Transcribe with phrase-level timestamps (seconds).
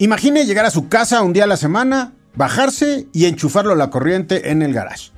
[0.00, 3.90] Imagine llegar a su casa un día a la semana, bajarse y enchufarlo a la
[3.90, 5.10] corriente en el garage.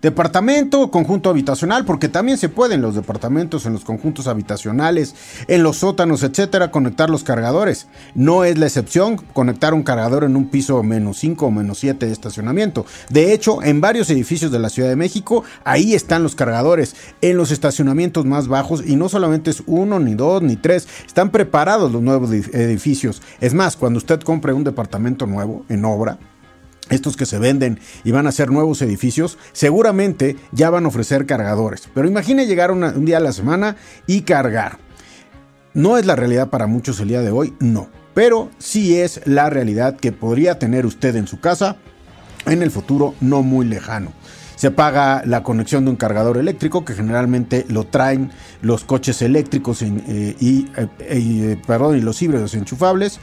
[0.00, 5.16] Departamento conjunto habitacional, porque también se pueden los departamentos en los conjuntos habitacionales,
[5.48, 7.88] en los sótanos, etcétera, conectar los cargadores.
[8.14, 12.06] No es la excepción conectar un cargador en un piso menos 5 o menos 7
[12.06, 12.86] de estacionamiento.
[13.10, 17.36] De hecho, en varios edificios de la Ciudad de México, ahí están los cargadores, en
[17.36, 21.90] los estacionamientos más bajos, y no solamente es uno, ni dos, ni tres, están preparados
[21.90, 23.20] los nuevos edificios.
[23.40, 26.18] Es más, cuando usted compre un departamento nuevo en obra,
[26.90, 31.26] estos que se venden y van a ser nuevos edificios, seguramente ya van a ofrecer
[31.26, 31.88] cargadores.
[31.94, 34.78] Pero imagine llegar un día a la semana y cargar.
[35.74, 37.88] No es la realidad para muchos el día de hoy, no.
[38.14, 41.76] Pero sí es la realidad que podría tener usted en su casa
[42.46, 44.12] en el futuro no muy lejano.
[44.56, 49.82] Se paga la conexión de un cargador eléctrico que generalmente lo traen los coches eléctricos
[49.82, 53.20] eh, y, eh, eh, perdón, y los híbridos enchufables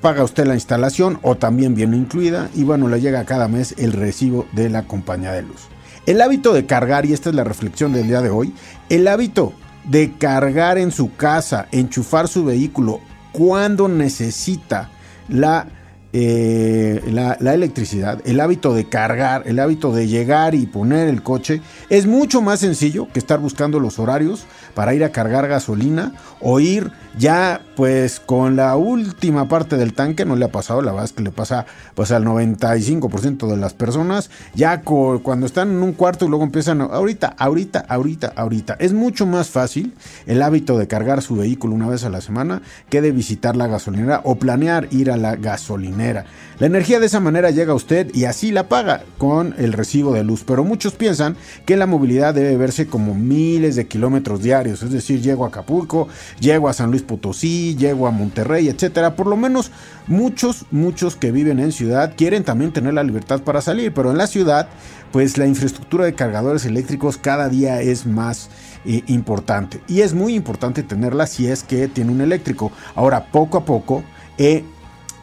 [0.00, 3.92] paga usted la instalación o también viene incluida y bueno, le llega cada mes el
[3.92, 5.68] recibo de la compañía de luz.
[6.06, 8.54] El hábito de cargar, y esta es la reflexión del día de hoy,
[8.88, 9.52] el hábito
[9.84, 13.00] de cargar en su casa, enchufar su vehículo
[13.32, 14.90] cuando necesita
[15.28, 15.68] la,
[16.12, 21.22] eh, la, la, electricidad, el hábito de cargar, el hábito de llegar y poner el
[21.22, 26.14] coche, es mucho más sencillo que estar buscando los horarios para ir a cargar gasolina
[26.40, 30.92] o ir ya pues con la última parte del tanque, no le ha pasado, la
[30.92, 31.64] verdad es que le pasa
[31.94, 36.82] pues al 95% de las personas, ya cuando están en un cuarto y luego empiezan,
[36.82, 38.76] ahorita, ahorita, ahorita, ahorita.
[38.80, 39.94] Es mucho más fácil
[40.26, 43.66] el hábito de cargar su vehículo una vez a la semana que de visitar la
[43.66, 46.26] gasolinera o planear ir a la gasolinera.
[46.58, 50.12] La energía de esa manera llega a usted y así la paga con el recibo
[50.12, 54.82] de luz, pero muchos piensan que la movilidad debe verse como miles de kilómetros diarios,
[54.82, 56.08] es decir, llego a Acapulco,
[56.38, 59.16] llego a San Luis Potosí, llego a Monterrey, etcétera.
[59.16, 59.70] Por lo menos
[60.06, 64.18] muchos, muchos que viven en ciudad quieren también tener la libertad para salir, pero en
[64.18, 64.68] la ciudad,
[65.12, 68.48] pues la infraestructura de cargadores eléctricos cada día es más
[68.84, 72.72] eh, importante y es muy importante tenerla si es que tiene un eléctrico.
[72.94, 74.02] Ahora, poco a poco,
[74.38, 74.64] eh,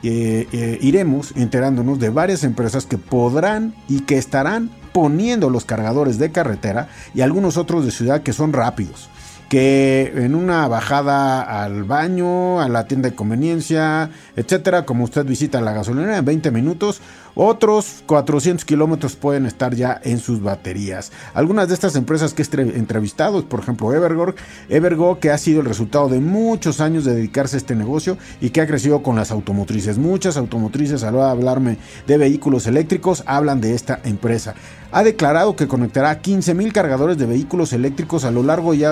[0.03, 6.31] eh, iremos enterándonos de varias empresas que podrán y que estarán poniendo los cargadores de
[6.31, 9.09] carretera y algunos otros de ciudad que son rápidos
[9.50, 15.62] que en una bajada al baño, a la tienda de conveniencia, etcétera, como usted visita
[15.62, 17.02] la gasolinera en 20 minutos,
[17.38, 21.12] otros 400 kilómetros pueden estar ya en sus baterías.
[21.34, 24.34] Algunas de estas empresas que he entrevistado, por ejemplo Evergo,
[24.70, 28.50] Evergo que ha sido el resultado de muchos años de dedicarse a este negocio y
[28.50, 29.97] que ha crecido con las automotrices.
[29.97, 31.78] Muchas automotrices a la hablarme
[32.08, 34.56] de vehículos eléctricos hablan de esta empresa.
[34.92, 38.84] Ha declarado que conectará 15.000 cargadores de vehículos eléctricos a lo largo y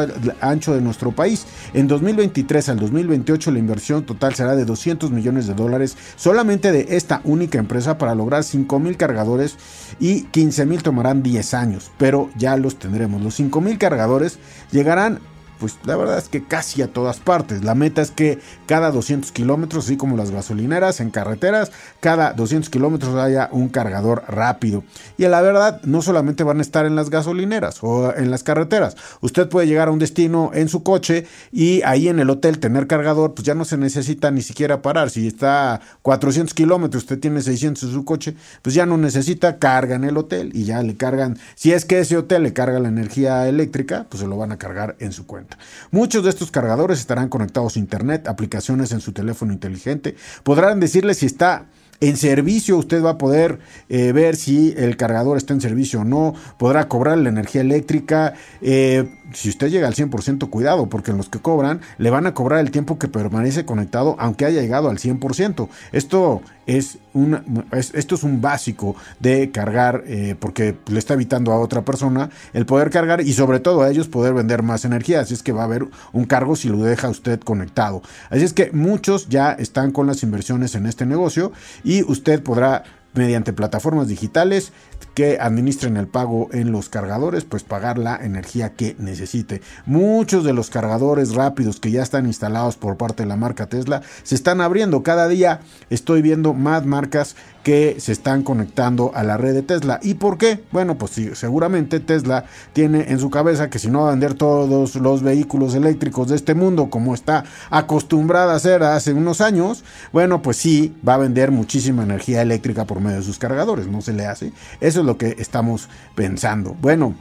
[0.42, 1.46] ancho de nuestro país.
[1.74, 6.88] En 2023 al 2028 la inversión total será de 200 millones de dólares solamente de
[6.90, 9.58] esta única empresa para lograr 5.000 cargadores
[10.00, 13.22] y 15.000 tomarán 10 años, pero ya los tendremos.
[13.22, 14.40] Los 5.000 cargadores
[14.72, 15.20] llegarán
[15.60, 17.64] pues la verdad es que casi a todas partes.
[17.64, 22.70] La meta es que cada 200 kilómetros, así como las gasolineras en carreteras, cada 200
[22.70, 24.84] kilómetros haya un cargador rápido.
[25.18, 28.96] Y la verdad, no solamente van a estar en las gasolineras o en las carreteras.
[29.22, 32.88] Usted puede llegar a un destino en su coche y ahí en el hotel tener
[32.88, 35.10] cargador, pues ya no se necesita ni siquiera parar.
[35.10, 39.96] Si está 400 kilómetros, usted tiene 600 en su coche, pues ya no necesita, carga
[39.96, 41.38] en el hotel y ya le cargan.
[41.56, 44.58] Si es que ese hotel le carga la energía eléctrica, pues se lo van a
[44.58, 45.45] cargar en su cuenta.
[45.92, 50.16] Muchos de estos cargadores estarán conectados a Internet, aplicaciones en su teléfono inteligente.
[50.44, 51.66] Podrán decirle si está
[52.02, 53.60] en servicio usted va a poder
[53.90, 58.34] eh, ver si el cargador está en servicio o no, podrá cobrar la energía eléctrica,
[58.62, 62.34] eh, si usted llega al 100%, cuidado, porque en los que cobran le van a
[62.34, 65.68] cobrar el tiempo que permanece conectado, aunque haya llegado al 100%.
[65.92, 71.60] Esto es, una, esto es un básico de cargar, eh, porque le está evitando a
[71.60, 75.22] otra persona el poder cargar y sobre todo a ellos poder vender más energía.
[75.22, 78.02] Así es que va a haber un cargo si lo deja usted conectado.
[78.30, 81.52] Así es que muchos ya están con las inversiones en este negocio
[81.84, 82.84] y usted podrá
[83.16, 84.72] mediante plataformas digitales
[85.16, 89.62] que administren el pago en los cargadores, pues pagar la energía que necesite.
[89.86, 94.02] Muchos de los cargadores rápidos que ya están instalados por parte de la marca Tesla
[94.24, 95.04] se están abriendo.
[95.04, 100.00] Cada día estoy viendo más marcas que se están conectando a la red de Tesla.
[100.04, 100.64] ¿Y por qué?
[100.72, 104.36] Bueno, pues sí, seguramente Tesla tiene en su cabeza que si no va a vender
[104.36, 109.84] todos los vehículos eléctricos de este mundo como está acostumbrada a hacer hace unos años,
[110.14, 114.02] bueno, pues sí, va a vender muchísima energía eléctrica por medio de sus cargadores, no
[114.02, 114.52] se le hace.
[114.80, 116.76] Eso lo que estamos pensando.
[116.82, 117.16] Bueno,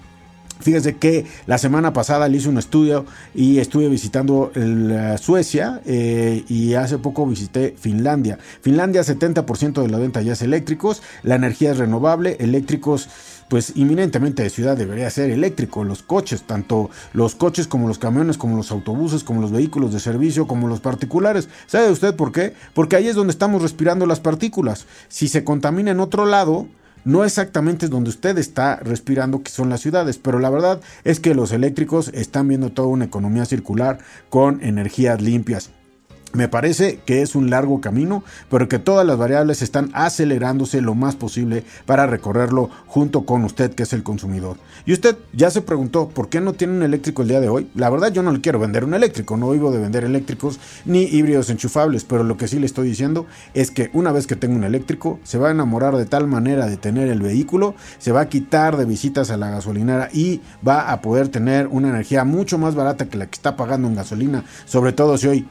[0.61, 3.05] Fíjense que la semana pasada le hice un estudio
[3.35, 4.53] y estuve visitando
[5.21, 8.39] Suecia eh, y hace poco visité Finlandia.
[8.63, 13.09] Finlandia 70% de la venta ya es eléctricos, la energía es renovable, eléctricos
[13.49, 18.39] pues inminentemente de ciudad debería ser eléctrico, los coches, tanto los coches como los camiones,
[18.39, 21.49] como los autobuses, como los vehículos de servicio, como los particulares.
[21.67, 22.55] ¿Sabe usted por qué?
[22.73, 24.87] Porque ahí es donde estamos respirando las partículas.
[25.09, 26.67] Si se contamina en otro lado,
[27.05, 31.21] no exactamente es donde usted está respirando, que son las ciudades, pero la verdad es
[31.21, 33.99] que los eléctricos están viendo toda una economía circular
[34.31, 35.71] con energías limpias.
[36.35, 40.97] Me parece que es un largo camino, pero que todas las variables están acelerándose lo
[40.97, 44.57] más posible para recorrerlo junto con usted, que es el consumidor.
[44.85, 47.71] Y usted ya se preguntó, ¿por qué no tiene un eléctrico el día de hoy?
[47.77, 51.03] La verdad yo no le quiero vender un eléctrico, no vivo de vender eléctricos ni
[51.03, 54.57] híbridos enchufables, pero lo que sí le estoy diciendo es que una vez que tenga
[54.57, 58.23] un eléctrico, se va a enamorar de tal manera de tener el vehículo, se va
[58.23, 62.59] a quitar de visitas a la gasolinera y va a poder tener una energía mucho
[62.59, 65.47] más barata que la que está pagando en gasolina, sobre todo si hoy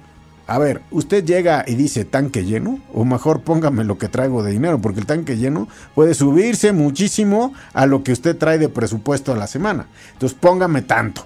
[0.46, 4.52] a ver, usted llega y dice tanque lleno, o mejor póngame lo que traigo de
[4.52, 9.32] dinero, porque el tanque lleno puede subirse muchísimo a lo que usted trae de presupuesto
[9.32, 9.88] a la semana.
[10.14, 11.26] Entonces póngame tanto,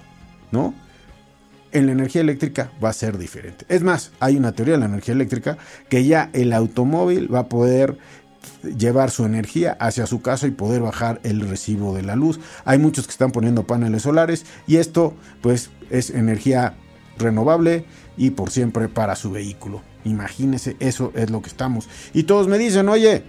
[0.52, 0.72] ¿no?
[1.72, 3.64] En la energía eléctrica va a ser diferente.
[3.68, 7.48] Es más, hay una teoría de la energía eléctrica que ya el automóvil va a
[7.48, 7.98] poder
[8.62, 12.38] llevar su energía hacia su casa y poder bajar el recibo de la luz.
[12.64, 16.74] Hay muchos que están poniendo paneles solares y esto pues es energía
[17.18, 17.84] renovable
[18.18, 19.80] y por siempre para su vehículo.
[20.04, 21.88] Imagínese, eso es lo que estamos.
[22.12, 23.24] Y todos me dicen, oye,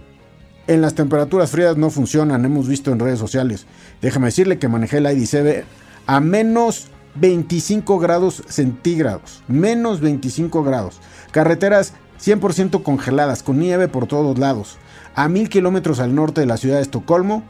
[0.66, 3.66] en las temperaturas frías no funcionan, hemos visto en redes sociales.
[4.02, 5.64] Déjame decirle que manejé el ID7
[6.06, 9.42] a menos 25 grados centígrados.
[9.48, 11.00] Menos 25 grados.
[11.32, 14.78] Carreteras 100% congeladas, con nieve por todos lados.
[15.14, 17.42] A mil kilómetros al norte de la ciudad de Estocolmo.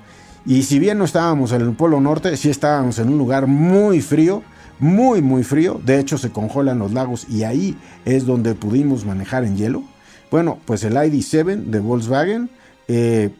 [0.47, 4.01] Y si bien no estábamos en el Polo Norte, sí estábamos en un lugar muy
[4.01, 4.43] frío
[4.81, 9.45] muy muy frío, de hecho se congelan los lagos y ahí es donde pudimos manejar
[9.45, 9.85] en hielo.
[10.31, 12.51] Bueno, pues el ID7 de Volkswagen,
[12.89, 13.31] eh,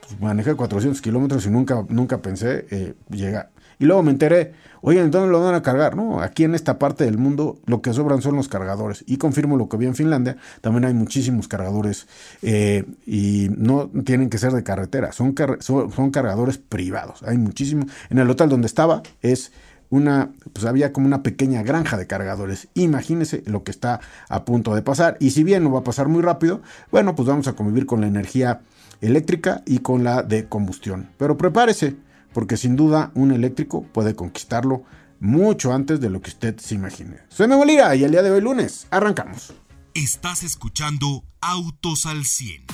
[0.00, 3.50] pues manejé 400 kilómetros y nunca, nunca pensé eh, llegar.
[3.78, 5.96] Y luego me enteré, oye, ¿dónde lo van a cargar?
[5.96, 9.04] No, aquí en esta parte del mundo lo que sobran son los cargadores.
[9.06, 12.06] Y confirmo lo que vi en Finlandia, también hay muchísimos cargadores
[12.40, 17.22] eh, y no tienen que ser de carretera, son, son, son cargadores privados.
[17.22, 17.90] Hay muchísimos.
[18.08, 19.52] En el hotel donde estaba es
[19.90, 22.68] una, pues había como una pequeña granja de cargadores.
[22.74, 25.16] Imagínese lo que está a punto de pasar.
[25.20, 28.00] Y si bien no va a pasar muy rápido, bueno, pues vamos a convivir con
[28.00, 28.60] la energía
[29.00, 31.10] eléctrica y con la de combustión.
[31.18, 31.96] Pero prepárese,
[32.32, 34.84] porque sin duda un eléctrico puede conquistarlo
[35.20, 37.18] mucho antes de lo que usted se imagine.
[37.28, 39.54] Soy Memo Lira y el día de hoy lunes arrancamos.
[39.94, 42.64] Estás escuchando Autos al 100.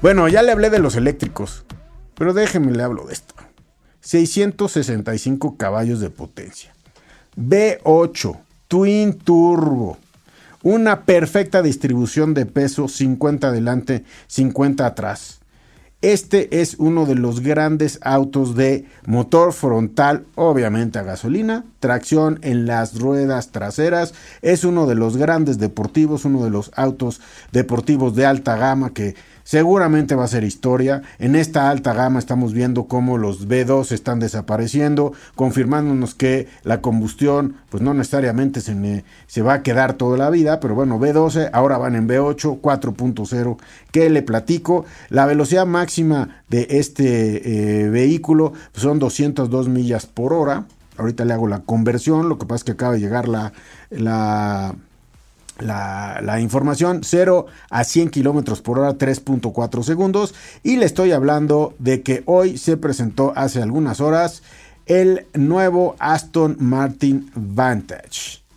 [0.00, 1.64] Bueno, ya le hablé de los eléctricos.
[2.18, 3.34] Pero déjenme le hablo de esto.
[4.00, 6.74] 665 caballos de potencia.
[7.36, 9.96] V8, Twin Turbo.
[10.64, 15.38] Una perfecta distribución de peso, 50 adelante, 50 atrás.
[16.02, 22.66] Este es uno de los grandes autos de motor frontal, obviamente a gasolina, tracción en
[22.66, 24.14] las ruedas traseras.
[24.42, 27.20] Es uno de los grandes deportivos, uno de los autos
[27.52, 29.14] deportivos de alta gama que
[29.48, 31.00] seguramente va a ser historia.
[31.18, 37.56] En esta alta gama estamos viendo cómo los B2 están desapareciendo, confirmándonos que la combustión
[37.70, 41.78] pues no necesariamente se, se va a quedar toda la vida, pero bueno, B12 ahora
[41.78, 43.56] van en B8 4.0.
[43.90, 44.84] ¿Qué le platico?
[45.08, 50.66] La velocidad máxima de este eh, vehículo son 202 millas por hora.
[50.98, 53.52] Ahorita le hago la conversión, lo que pasa es que acaba de llegar la,
[53.90, 54.74] la
[55.60, 62.02] la, información 0 a 100 kilómetros por hora 3.4 segundos y le estoy hablando de
[62.02, 64.42] que hoy se presentó hace algunas horas
[64.86, 68.47] el nuevo Aston Martin Vantage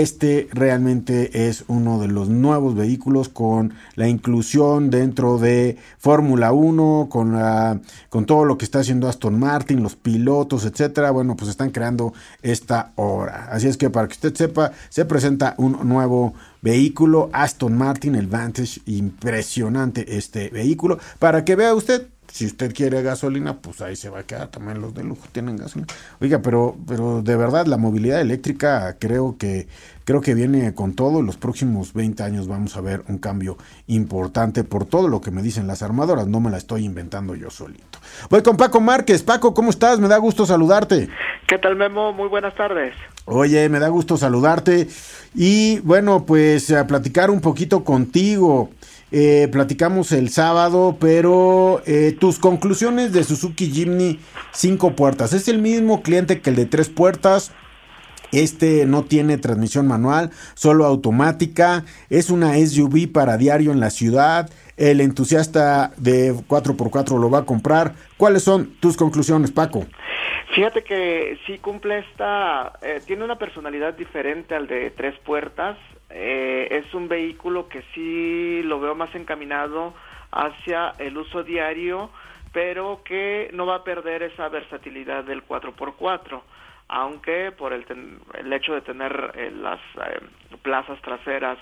[0.00, 7.06] este realmente es uno de los nuevos vehículos con la inclusión dentro de Fórmula 1,
[7.08, 11.12] con, la, con todo lo que está haciendo Aston Martin, los pilotos, etcétera.
[11.12, 13.48] Bueno, pues están creando esta obra.
[13.52, 18.26] Así es que para que usted sepa, se presenta un nuevo vehículo Aston Martin, el
[18.26, 24.10] Vantage, impresionante este vehículo, para que vea usted si usted quiere gasolina, pues ahí se
[24.10, 24.48] va a quedar.
[24.48, 25.92] También los de lujo tienen gasolina.
[26.20, 29.68] Oiga, pero, pero de verdad la movilidad eléctrica creo que,
[30.04, 31.20] creo que viene con todo.
[31.20, 35.30] En los próximos 20 años vamos a ver un cambio importante por todo lo que
[35.30, 36.26] me dicen las armadoras.
[36.26, 37.98] No me la estoy inventando yo solito.
[38.30, 39.22] Voy con Paco Márquez.
[39.22, 40.00] Paco, ¿cómo estás?
[40.00, 41.08] Me da gusto saludarte.
[41.46, 42.12] ¿Qué tal, Memo?
[42.12, 42.94] Muy buenas tardes.
[43.26, 44.88] Oye, me da gusto saludarte.
[45.34, 48.70] Y bueno, pues a platicar un poquito contigo.
[49.16, 54.18] Eh, platicamos el sábado, pero eh, tus conclusiones de Suzuki Jimny
[54.50, 55.32] 5 puertas.
[55.32, 57.54] ¿Es el mismo cliente que el de 3 puertas?
[58.32, 61.84] Este no tiene transmisión manual, solo automática.
[62.10, 64.50] Es una SUV para diario en la ciudad.
[64.76, 67.94] El entusiasta de 4x4 lo va a comprar.
[68.16, 69.86] ¿Cuáles son tus conclusiones, Paco?
[70.56, 75.76] Fíjate que sí cumple esta, eh, tiene una personalidad diferente al de tres puertas.
[76.16, 79.94] Eh, es un vehículo que sí lo veo más encaminado
[80.30, 82.08] hacia el uso diario,
[82.52, 86.40] pero que no va a perder esa versatilidad del 4x4
[86.86, 87.86] aunque por el,
[88.34, 90.20] el hecho de tener eh, las eh,
[90.62, 91.58] plazas traseras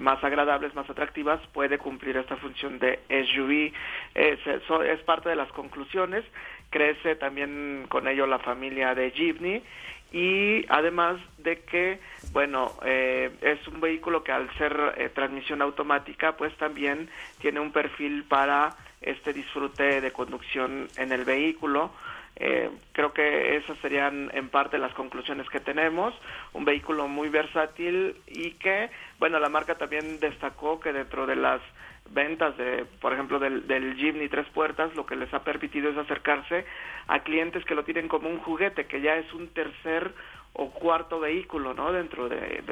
[0.00, 3.70] más agradables, más atractivas, puede cumplir esta función de SUV.
[4.14, 6.24] es parte de las conclusiones.
[6.70, 9.62] Crece también con ello la familia de Jeepney
[10.12, 12.00] y además de que,
[12.32, 17.72] bueno, eh, es un vehículo que al ser eh, transmisión automática, pues también tiene un
[17.72, 21.92] perfil para este disfrute de conducción en el vehículo.
[22.36, 26.14] Eh, creo que esas serían en parte las conclusiones que tenemos.
[26.52, 31.60] Un vehículo muy versátil y que, bueno, la marca también destacó que dentro de las
[32.10, 35.96] ventas de, por ejemplo, del, del Jimny tres puertas, lo que les ha permitido es
[35.96, 36.64] acercarse
[37.06, 40.12] a clientes que lo tienen como un juguete, que ya es un tercer
[40.54, 41.92] o cuarto vehículo, ¿no?
[41.92, 42.62] Dentro de,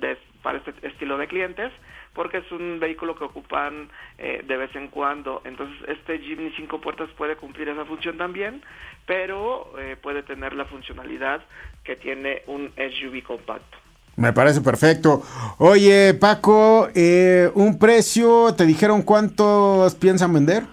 [0.00, 1.72] de, para este estilo de clientes,
[2.14, 5.42] porque es un vehículo que ocupan eh, de vez en cuando.
[5.44, 8.62] Entonces, este Jimny cinco puertas puede cumplir esa función también,
[9.06, 11.44] pero eh, puede tener la funcionalidad
[11.84, 13.81] que tiene un SUV compacto.
[14.16, 15.22] Me parece perfecto.
[15.58, 20.64] Oye, Paco, eh, un precio, ¿te dijeron cuántos piensan vender?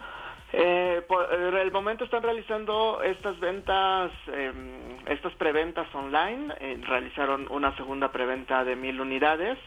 [0.51, 4.51] Eh, por el momento están realizando estas ventas, eh,
[5.07, 6.53] estas preventas online.
[6.59, 9.57] Eh, realizaron una segunda preventa de mil unidades.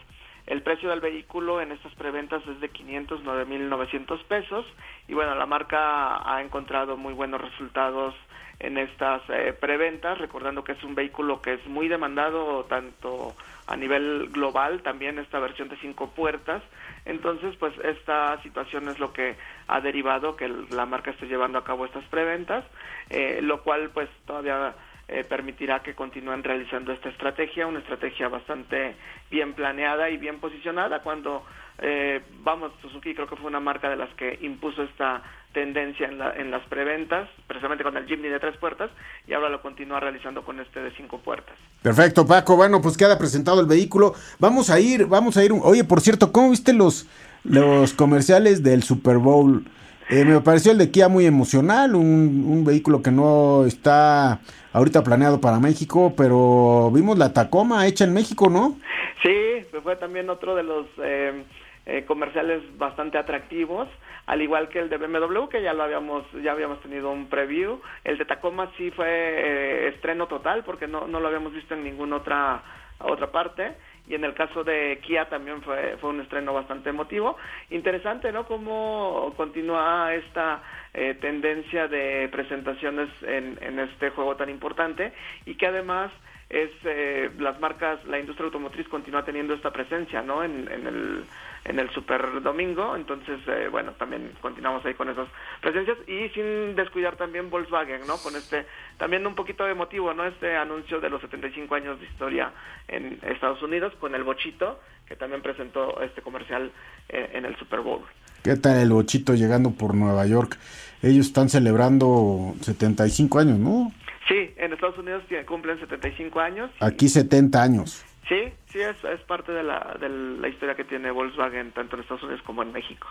[0.45, 4.65] El precio del vehículo en estas preventas es de 509 mil 900 pesos.
[5.07, 8.13] Y bueno, la marca ha encontrado muy buenos resultados
[8.59, 13.35] en estas eh, preventas, recordando que es un vehículo que es muy demandado tanto
[13.67, 16.61] a nivel global, también esta versión de cinco puertas.
[17.05, 19.35] Entonces, pues esta situación es lo que
[19.67, 22.65] ha derivado que la marca esté llevando a cabo estas preventas,
[23.09, 24.75] eh, lo cual pues todavía
[25.07, 28.95] eh, permitirá que continúen realizando esta estrategia, una estrategia bastante
[29.29, 31.45] bien planeada y bien posicionada cuando
[31.79, 35.21] eh, vamos, Suzuki creo que fue una marca de las que impuso esta
[35.53, 38.91] tendencia en, en las preventas, precisamente con el Jimny de tres puertas,
[39.27, 41.55] y ahora lo continúa realizando con este de cinco puertas.
[41.81, 42.55] Perfecto, Paco.
[42.55, 44.13] Bueno, pues queda presentado el vehículo.
[44.39, 45.51] Vamos a ir, vamos a ir.
[45.63, 47.07] Oye, por cierto, ¿cómo viste los,
[47.43, 49.63] los comerciales del Super Bowl?
[50.09, 54.41] Eh, me pareció el de Kia muy emocional, un, un, vehículo que no está
[54.73, 58.77] ahorita planeado para México, pero vimos la Tacoma hecha en México, ¿no?
[59.23, 61.43] Sí, fue también otro de los eh,
[61.85, 63.87] eh, comerciales bastante atractivos
[64.25, 67.81] al igual que el de BMW que ya lo habíamos ya habíamos tenido un preview
[68.03, 71.83] el de Tacoma sí fue eh, estreno total porque no, no lo habíamos visto en
[71.83, 72.63] ninguna otra
[72.99, 73.75] otra parte
[74.07, 77.37] y en el caso de Kia también fue, fue un estreno bastante emotivo.
[77.69, 78.45] Interesante, ¿no?
[78.45, 80.61] Cómo continúa esta
[80.93, 85.13] eh, tendencia de presentaciones en, en este juego tan importante
[85.45, 86.11] y que además
[86.53, 90.43] es eh, las marcas, la industria automotriz continúa teniendo esta presencia, ¿no?
[90.43, 91.23] En, en el
[91.65, 95.29] en el Super Domingo, entonces eh, bueno, también continuamos ahí con esas
[95.61, 98.17] presencias y sin descuidar también Volkswagen, ¿no?
[98.17, 98.65] Con este
[98.97, 100.25] también un poquito emotivo, ¿no?
[100.25, 102.51] Este anuncio de los 75 años de historia
[102.89, 106.71] en Estados Unidos con el Bochito que también presentó este comercial
[107.09, 108.01] eh, en el Super Bowl.
[108.43, 110.57] ¿Qué tal el Bochito llegando por Nueva York?
[111.01, 113.91] Ellos están celebrando 75 años, ¿no?
[114.27, 116.71] Sí, en Estados Unidos cumplen 75 años.
[116.79, 118.05] Aquí 70 años.
[118.27, 122.03] Sí, sí, es, es parte de la, de la historia que tiene Volkswagen tanto en
[122.03, 123.07] Estados Unidos como en México.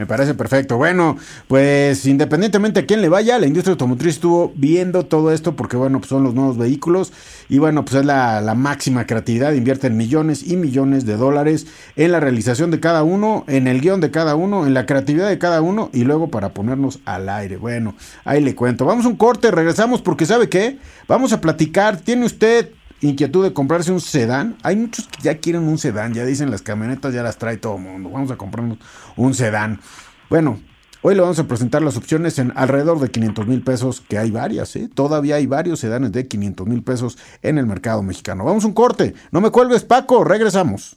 [0.00, 0.78] Me parece perfecto.
[0.78, 5.76] Bueno, pues independientemente a quién le vaya, la industria automotriz estuvo viendo todo esto porque,
[5.76, 7.12] bueno, pues son los nuevos vehículos
[7.50, 9.52] y, bueno, pues es la, la máxima creatividad.
[9.52, 11.66] Invierten millones y millones de dólares
[11.96, 15.28] en la realización de cada uno, en el guion de cada uno, en la creatividad
[15.28, 17.58] de cada uno y luego para ponernos al aire.
[17.58, 18.86] Bueno, ahí le cuento.
[18.86, 20.78] Vamos a un corte, regresamos porque, ¿sabe qué?
[21.08, 21.98] Vamos a platicar.
[21.98, 24.56] ¿Tiene usted inquietud de comprarse un sedán.
[24.62, 27.76] Hay muchos que ya quieren un sedán, ya dicen las camionetas, ya las trae todo
[27.76, 28.10] el mundo.
[28.10, 28.78] Vamos a comprarnos
[29.16, 29.80] un sedán.
[30.28, 30.60] Bueno,
[31.02, 34.30] hoy le vamos a presentar las opciones en alrededor de 500 mil pesos, que hay
[34.30, 34.88] varias, ¿eh?
[34.92, 38.44] Todavía hay varios sedanes de 500 mil pesos en el mercado mexicano.
[38.44, 39.14] Vamos a un corte.
[39.30, 40.24] No me cuelgues, Paco.
[40.24, 40.96] Regresamos.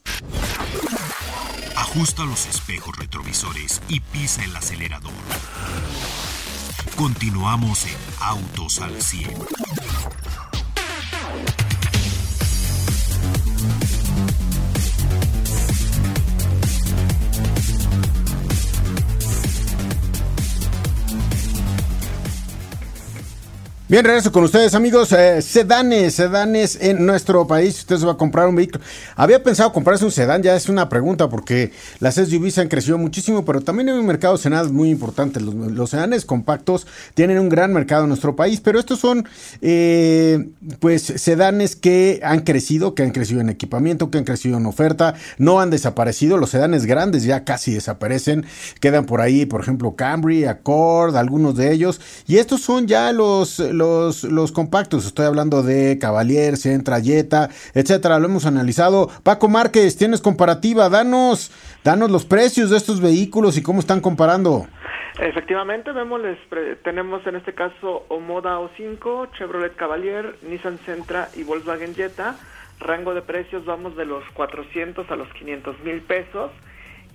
[1.76, 5.12] Ajusta los espejos retrovisores y pisa el acelerador.
[6.96, 9.32] Continuamos en Autos al 100.
[23.94, 25.12] Bien, regreso con ustedes, amigos.
[25.12, 27.78] Eh, sedanes, sedanes en nuestro país.
[27.78, 28.84] Usted se va a comprar un vehículo.
[29.16, 33.46] Había pensado comprarse un sedán, ya es una pregunta, porque las SUVs han crecido muchísimo,
[33.46, 35.40] pero también hay un mercado sedán muy importante.
[35.40, 39.28] Los, sedanes compactos tienen un gran mercado en nuestro país, pero estos son,
[39.62, 40.44] eh,
[40.80, 45.14] pues, sedanes que han crecido, que han crecido en equipamiento, que han crecido en oferta,
[45.38, 46.38] no han desaparecido.
[46.38, 48.48] Los sedanes grandes ya casi desaparecen.
[48.80, 52.02] Quedan por ahí, por ejemplo, Camry, Accord, algunos de ellos.
[52.26, 53.60] Y estos son ya los,
[54.54, 55.06] compactos.
[55.06, 58.20] Estoy hablando de Cavalier, Centra, Jetta, etcétera.
[58.20, 59.10] Lo hemos analizado.
[59.24, 60.90] Paco Márquez, tienes comparativa.
[60.90, 61.52] Danos,
[61.84, 64.68] danos los precios de estos vehículos y cómo están comparando.
[65.20, 66.22] Efectivamente, vemos,
[66.84, 72.36] tenemos en este caso Omoda O5, Chevrolet Cavalier, Nissan Sentra y Volkswagen Jetta.
[72.80, 76.52] Rango de precios vamos de los 400 a los 500 mil pesos.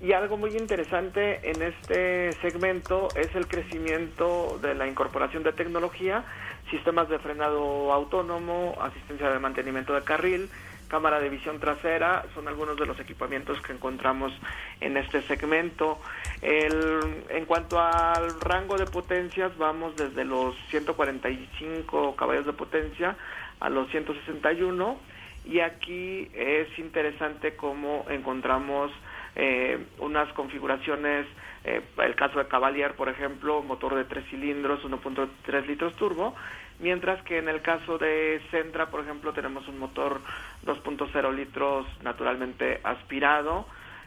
[0.01, 6.25] Y algo muy interesante en este segmento es el crecimiento de la incorporación de tecnología
[6.71, 10.49] sistemas de frenado autónomo, asistencia de mantenimiento de carril,
[10.89, 14.33] cámara de visión trasera, son algunos de los equipamientos que encontramos
[14.81, 16.01] en este segmento.
[16.41, 23.17] en cuanto al rango de potencias, vamos desde los 145 caballos de potencia
[23.61, 24.99] a los 161
[25.45, 28.91] y aquí es interesante cómo encontramos
[29.35, 31.27] eh, unas configuraciones,
[31.65, 36.35] eh, el caso de Cavalier, por ejemplo, motor de tres cilindros, 1.3 litros turbo,
[36.79, 40.21] mientras que en el caso de Centra, por ejemplo, tenemos un motor
[40.65, 43.67] 2.0 litros naturalmente aspirado.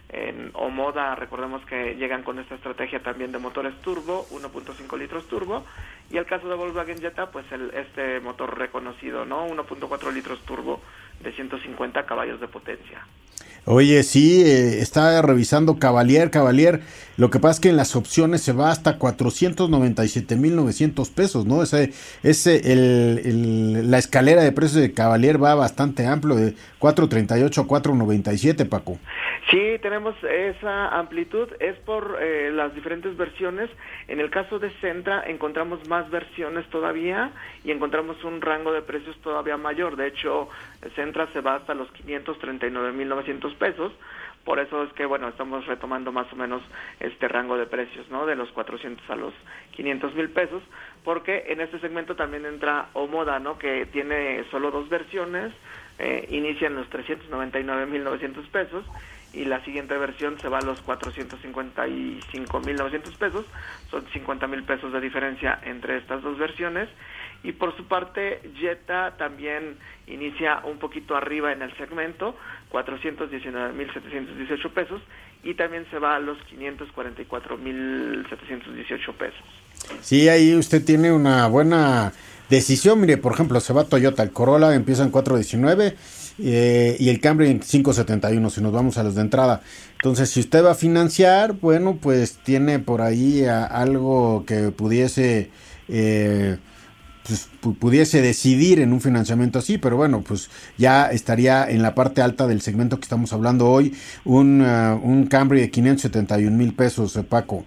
[0.09, 5.65] En Omoda, recordemos que llegan con esta estrategia también de motores turbo, 1.5 litros turbo,
[6.09, 9.47] y el caso de Volkswagen Jetta, pues el, este motor reconocido, ¿no?
[9.47, 10.81] 1.4 litros turbo
[11.21, 13.05] de 150 caballos de potencia.
[13.65, 16.81] Oye, sí, eh, está revisando Cavalier, Cavalier.
[17.15, 21.61] Lo que pasa es que en las opciones se va hasta 497.900 pesos, ¿no?
[21.61, 21.93] Ese,
[22.23, 28.65] ese, el, la escalera de precios de Cavalier va bastante amplio, de 438 a 497,
[28.65, 28.97] Paco.
[29.51, 33.69] Sí, tenemos esa amplitud, es por eh, las diferentes versiones.
[34.07, 37.31] En el caso de Centra encontramos más versiones todavía
[37.63, 39.95] y encontramos un rango de precios todavía mayor.
[39.95, 40.49] De hecho,
[40.95, 43.93] Centra se va hasta los 539.900 pesos.
[44.43, 46.63] Por eso es que, bueno, estamos retomando más o menos
[46.99, 48.25] este rango de precios, ¿no?
[48.25, 49.33] De los 400 a los
[49.75, 50.63] 500 mil pesos,
[51.03, 53.59] porque en este segmento también entra Omoda, ¿no?
[53.59, 55.53] Que tiene solo dos versiones,
[56.03, 58.83] eh, inician los 399.900 pesos
[59.33, 63.45] y la siguiente versión se va a los 455.900 pesos,
[63.91, 66.89] son 50 mil pesos de diferencia entre estas dos versiones
[67.43, 72.35] y por su parte Jetta también inicia un poquito arriba en el segmento,
[72.71, 75.03] 419.718 pesos
[75.43, 79.43] y también se va a los 544.718 pesos.
[80.01, 82.11] Sí, ahí usted tiene una buena
[82.51, 85.95] decisión, mire, por ejemplo, se va Toyota, el Corolla empieza en 419
[86.39, 89.61] eh, y el Camry en 571 si nos vamos a los de entrada.
[89.93, 95.49] Entonces, si usted va a financiar, bueno, pues tiene por ahí algo que pudiese
[95.87, 96.57] eh,
[97.25, 102.21] pues, pudiese decidir en un financiamiento así, pero bueno, pues ya estaría en la parte
[102.21, 103.93] alta del segmento que estamos hablando hoy,
[104.25, 107.65] un, uh, un Camry de 571 mil pesos, eh, Paco.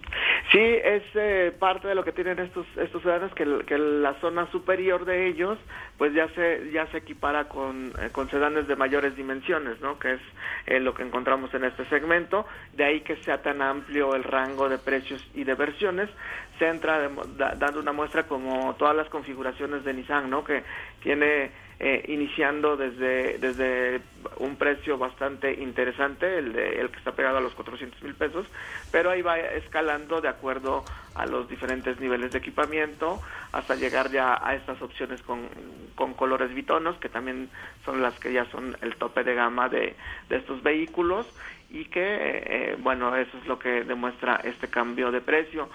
[0.51, 4.49] Sí, es eh, parte de lo que tienen estos estos ciudadanos que, que, la zona
[4.51, 5.57] superior de ellos
[5.97, 9.97] pues ya se ya se equipara con, eh, con sedanes de mayores dimensiones, ¿no?
[9.97, 10.21] Que es
[10.67, 12.45] eh, lo que encontramos en este segmento.
[12.73, 16.09] De ahí que sea tan amplio el rango de precios y de versiones.
[16.57, 17.09] Centra
[17.57, 20.43] dando una muestra como todas las configuraciones de Nissan, ¿no?
[20.43, 20.63] Que
[21.01, 23.99] tiene eh, iniciando desde, desde
[24.37, 28.47] un precio bastante interesante, el, de, el que está pegado a los 400 mil pesos,
[28.93, 34.39] pero ahí va escalando de acuerdo a los diferentes niveles de equipamiento hasta llegar ya
[34.41, 35.49] a estas opciones con,
[35.95, 37.49] con colores bitonos, que también
[37.83, 39.97] son las que ya son el tope de gama de,
[40.29, 41.27] de estos vehículos
[41.69, 45.69] y que, eh, bueno, eso es lo que demuestra este cambio de precio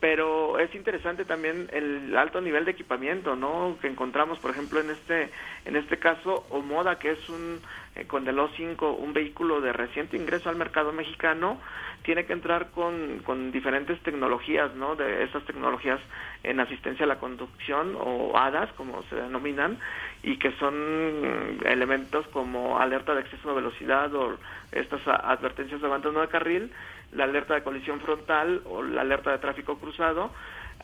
[0.00, 3.76] pero es interesante también el alto nivel de equipamiento, ¿no?
[3.80, 5.30] Que encontramos, por ejemplo, en este
[5.64, 7.60] en este caso Omoda, que es un
[7.96, 11.60] eh, con el O5, un vehículo de reciente ingreso al mercado mexicano,
[12.02, 14.94] tiene que entrar con, con diferentes tecnologías, ¿no?
[14.94, 16.00] De esas tecnologías
[16.44, 19.78] en asistencia a la conducción o ADAS, como se denominan,
[20.22, 24.38] y que son elementos como alerta de exceso de velocidad o
[24.70, 26.72] estas advertencias de abandono de carril
[27.12, 30.30] la alerta de colisión frontal o la alerta de tráfico cruzado,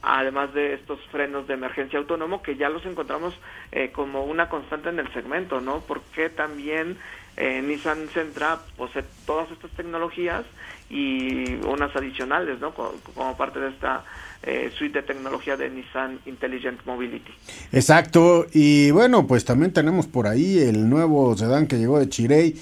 [0.02, 3.34] además de estos frenos de emergencia autónomo que ya los encontramos
[3.72, 5.80] eh, como una constante en el segmento, ¿no?
[5.80, 6.96] Porque también
[7.36, 10.44] eh, Nissan Sentra posee todas estas tecnologías
[10.90, 12.74] y unas adicionales, ¿no?
[12.74, 14.04] Como, parte de esta
[14.42, 17.32] eh, suite de tecnología de Nissan Intelligent Mobility.
[17.72, 22.54] Exacto, y bueno, pues también tenemos por ahí el nuevo sedán que llegó de Chirey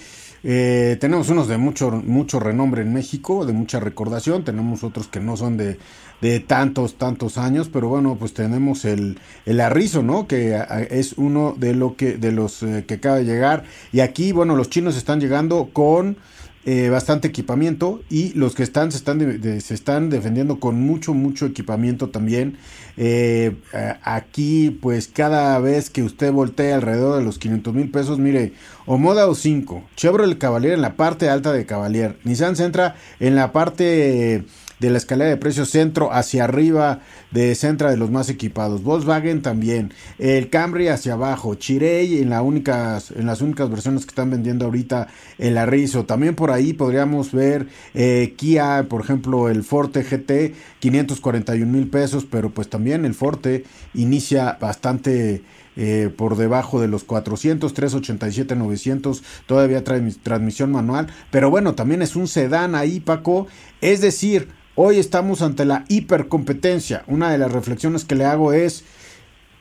[0.45, 5.21] eh, tenemos unos de mucho, mucho renombre en México, de mucha recordación, tenemos otros que
[5.21, 5.79] no son de,
[6.21, 10.27] de tantos, tantos años, pero bueno, pues tenemos el, el Arrizo, ¿no?
[10.27, 13.65] Que es uno de, lo que, de los eh, que acaba de llegar.
[13.93, 16.17] Y aquí, bueno, los chinos están llegando con
[16.65, 19.21] eh, bastante equipamiento y los que están se están,
[19.61, 22.57] se están defendiendo con mucho, mucho equipamiento también.
[22.97, 23.57] Eh,
[24.03, 28.53] aquí, pues cada vez que usted voltea alrededor de los 500 mil pesos, mire,
[28.87, 34.45] Omoda O5, Chevrolet Cavalier en la parte alta de Cavalier, Nissan Sentra en la parte
[34.83, 38.83] de la escalera de precios centro hacia arriba de Centra de los más equipados.
[38.83, 39.95] Volkswagen también.
[40.19, 41.55] El Camry hacia abajo.
[41.55, 45.07] Chirey en, la en las únicas versiones que están vendiendo ahorita
[45.39, 46.05] el Arrizo.
[46.05, 52.27] También por ahí podríamos ver eh, Kia, por ejemplo, el Forte GT, 541 mil pesos,
[52.29, 53.65] pero pues también el Forte
[53.95, 55.43] inicia bastante...
[55.75, 62.03] Eh, por debajo de los 400, 387, 900, todavía trae transmisión manual, pero bueno, también
[62.03, 63.47] es un sedán ahí, Paco,
[63.81, 67.05] es decir, Hoy estamos ante la hipercompetencia.
[67.07, 68.85] Una de las reflexiones que le hago es,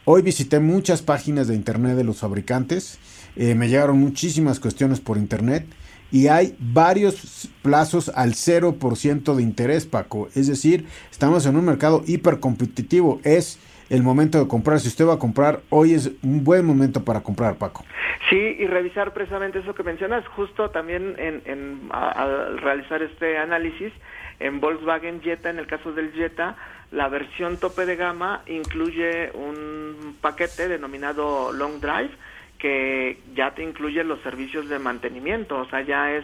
[0.06, 2.98] hoy visité muchas páginas de internet de los fabricantes,
[3.36, 5.66] eh, me llegaron muchísimas cuestiones por internet
[6.14, 10.30] y hay varios plazos al 0% de interés, Paco.
[10.34, 13.20] Es decir, estamos en un mercado hipercompetitivo.
[13.26, 13.58] Es
[13.92, 14.80] el momento de comprar.
[14.80, 17.84] Si usted va a comprar, hoy es un buen momento para comprar, Paco.
[18.30, 23.92] Sí, y revisar precisamente eso que mencionas, justo también en, al realizar este análisis,
[24.40, 26.56] en Volkswagen Jetta, en el caso del Jetta,
[26.92, 32.12] la versión tope de gama incluye un paquete denominado Long Drive
[32.60, 36.24] que ya te incluye los servicios de mantenimiento, o sea, ya es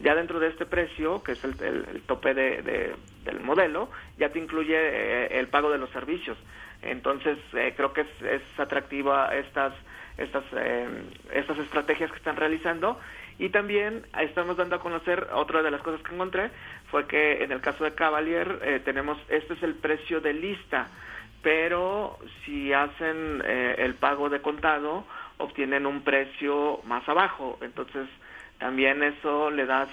[0.00, 2.92] ya dentro de este precio, que es el, tope de,
[3.24, 6.36] del modelo, ya te incluye eh, el pago de los servicios.
[6.84, 9.72] Entonces, eh, creo que es, es atractiva estas
[10.16, 10.86] estas eh,
[11.32, 13.00] estas estrategias que están realizando
[13.38, 16.50] y también estamos dando a conocer otra de las cosas que encontré
[16.90, 20.88] fue que en el caso de Cavalier eh, tenemos, este es el precio de lista,
[21.42, 25.04] pero si hacen eh, el pago de contado,
[25.38, 27.58] obtienen un precio más abajo.
[27.60, 28.08] Entonces,
[28.58, 29.88] también eso le da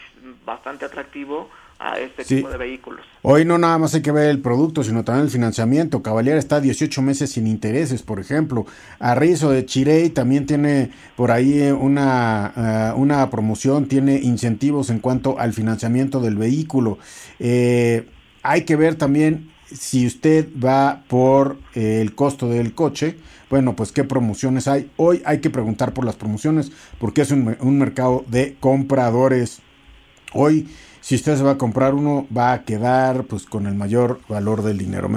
[0.45, 1.49] bastante atractivo
[1.81, 3.01] a este tipo de vehículos.
[3.23, 6.03] Hoy no nada más hay que ver el producto, sino también el financiamiento.
[6.03, 8.65] Cavalier está 18 meses sin intereses, por ejemplo.
[8.99, 14.99] Arrizo de Chirey también tiene por ahí eh, una, eh, una promoción, tiene incentivos en
[14.99, 16.99] cuanto al financiamiento del vehículo.
[17.39, 18.07] Eh,
[18.43, 23.17] hay que ver también si usted va por el costo del coche,
[23.49, 24.91] bueno, pues qué promociones hay.
[24.97, 29.61] Hoy hay que preguntar por las promociones porque es un, un mercado de compradores.
[30.33, 30.67] Hoy
[31.01, 34.61] si usted se va a comprar uno, va a quedar pues con el mayor valor
[34.61, 35.09] del dinero.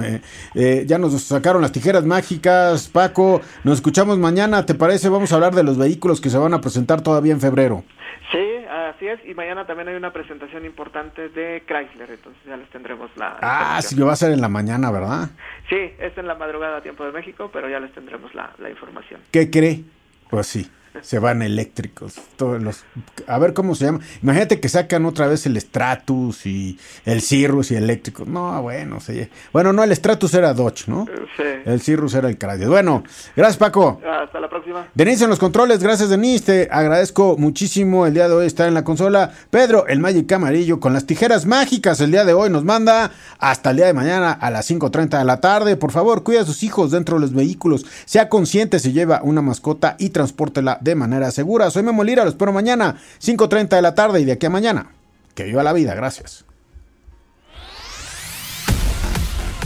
[0.55, 3.41] Eh, ya nos sacaron las tijeras mágicas, Paco.
[3.63, 5.09] Nos escuchamos mañana, ¿te parece?
[5.09, 7.83] Vamos a hablar de los vehículos que se van a presentar todavía en febrero.
[8.31, 9.19] Sí, así es.
[9.27, 13.37] Y mañana también hay una presentación importante de Chrysler, entonces ya les tendremos la.
[13.41, 15.29] Ah, sí, va a ser en la mañana, ¿verdad?
[15.69, 18.71] Sí, es en la madrugada a tiempo de México, pero ya les tendremos la, la
[18.71, 19.21] información.
[19.29, 19.83] ¿Qué cree?
[20.31, 20.67] Pues sí
[21.01, 22.15] se van eléctricos.
[22.35, 22.83] Todos los,
[23.27, 23.99] a ver cómo se llama.
[24.21, 28.25] Imagínate que sacan otra vez el Stratus y el Cirrus y eléctrico.
[28.25, 29.27] No, bueno, sí.
[29.53, 31.05] bueno, no, el Stratus era Dodge, ¿no?
[31.37, 31.43] Sí.
[31.65, 32.69] El Cirrus era el Cradius.
[32.69, 33.03] Bueno,
[33.35, 34.01] gracias Paco.
[34.05, 34.87] Hasta la próxima.
[34.93, 38.73] Denise en los controles, gracias Denise, te agradezco muchísimo el día de hoy estar en
[38.73, 39.31] la consola.
[39.49, 43.71] Pedro, el Magic Amarillo con las tijeras mágicas el día de hoy nos manda hasta
[43.71, 45.75] el día de mañana a las 5.30 de la tarde.
[45.75, 49.41] Por favor, cuida a sus hijos dentro de los vehículos, sea consciente si lleva una
[49.41, 51.69] mascota y transpórtela de manera segura.
[51.71, 54.91] Soy Memo Lira, lo espero mañana, 5.30 de la tarde y de aquí a mañana.
[55.33, 56.45] Que viva la vida, gracias.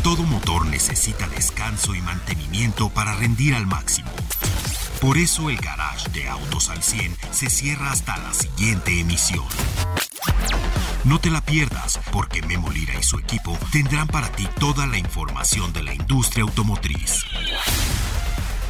[0.01, 4.10] Todo motor necesita descanso y mantenimiento para rendir al máximo.
[5.01, 9.45] Por eso el garage de Autos al 100 se cierra hasta la siguiente emisión.
[11.03, 14.97] No te la pierdas, porque Memo Lira y su equipo tendrán para ti toda la
[14.97, 17.25] información de la industria automotriz.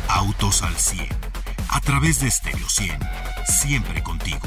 [0.07, 1.07] Autos al 100,
[1.69, 2.99] a través de Stereo 100,
[3.45, 4.39] siempre contigo.